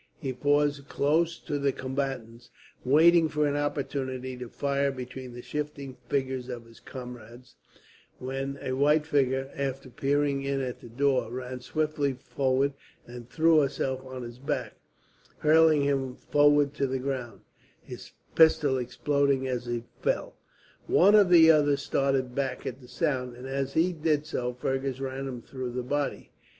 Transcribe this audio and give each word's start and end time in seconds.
He 0.17 0.33
paused 0.33 0.89
close 0.89 1.37
to 1.41 1.59
the 1.59 1.71
combatants, 1.71 2.49
waiting 2.83 3.29
for 3.29 3.45
an 3.45 3.55
opportunity 3.55 4.35
to 4.35 4.49
fire 4.49 4.91
between 4.91 5.33
the 5.33 5.43
shifting 5.43 5.95
figures 6.09 6.49
of 6.49 6.65
his 6.65 6.79
comrades; 6.79 7.55
when 8.17 8.57
a 8.63 8.71
white 8.73 9.05
figure, 9.05 9.51
after 9.55 9.91
peering 9.91 10.41
in 10.41 10.59
at 10.59 10.81
the 10.81 10.89
door, 10.89 11.31
ran 11.31 11.59
swiftly 11.59 12.13
forward 12.13 12.73
and 13.05 13.29
threw 13.29 13.59
herself 13.59 14.03
on 14.03 14.23
his 14.23 14.39
back, 14.39 14.73
hurling 15.37 15.83
him 15.83 16.15
forward 16.15 16.73
to 16.73 16.87
the 16.87 16.97
ground, 16.97 17.41
his 17.83 18.11
pistol 18.33 18.79
exploding 18.79 19.47
as 19.47 19.67
he 19.67 19.83
fell. 19.99 20.35
One 20.87 21.13
of 21.13 21.29
the 21.29 21.51
others 21.51 21.83
started 21.83 22.33
back 22.33 22.65
at 22.65 22.81
the 22.81 22.87
sound, 22.87 23.35
and 23.35 23.45
as 23.45 23.73
he 23.73 23.93
did 23.93 24.25
so 24.25 24.55
Fergus 24.55 24.99
ran 24.99 25.27
him 25.27 25.43
through 25.43 25.73
the 25.73 25.83
body. 25.83 26.31